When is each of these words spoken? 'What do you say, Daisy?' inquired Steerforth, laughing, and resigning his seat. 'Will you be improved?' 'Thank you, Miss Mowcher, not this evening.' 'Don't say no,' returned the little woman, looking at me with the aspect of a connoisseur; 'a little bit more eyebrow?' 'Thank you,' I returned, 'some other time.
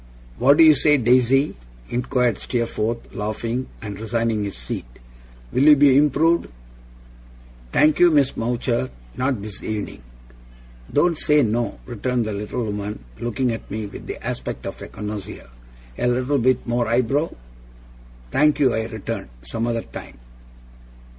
'What 0.39 0.57
do 0.57 0.63
you 0.63 0.73
say, 0.73 0.97
Daisy?' 0.97 1.55
inquired 1.89 2.39
Steerforth, 2.39 3.13
laughing, 3.13 3.67
and 3.83 3.99
resigning 3.99 4.43
his 4.45 4.57
seat. 4.57 4.87
'Will 5.51 5.61
you 5.61 5.75
be 5.75 5.95
improved?' 5.95 6.47
'Thank 7.71 7.99
you, 7.99 8.09
Miss 8.09 8.35
Mowcher, 8.35 8.89
not 9.15 9.43
this 9.43 9.61
evening.' 9.61 10.01
'Don't 10.91 11.19
say 11.19 11.43
no,' 11.43 11.79
returned 11.85 12.25
the 12.25 12.33
little 12.33 12.63
woman, 12.65 13.05
looking 13.19 13.51
at 13.51 13.69
me 13.69 13.85
with 13.85 14.07
the 14.07 14.17
aspect 14.25 14.65
of 14.65 14.81
a 14.81 14.87
connoisseur; 14.87 15.47
'a 15.99 16.07
little 16.07 16.39
bit 16.39 16.65
more 16.65 16.87
eyebrow?' 16.87 17.35
'Thank 18.31 18.57
you,' 18.57 18.73
I 18.73 18.87
returned, 18.87 19.29
'some 19.43 19.67
other 19.67 19.83
time. 19.83 20.17